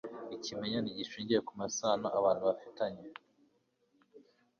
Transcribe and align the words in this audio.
Ikimenyane 0.35 0.89
gishingiye 0.97 1.39
ku 1.47 1.51
masano 1.59 2.07
abantu 2.19 2.41
bafitanye 2.49 3.05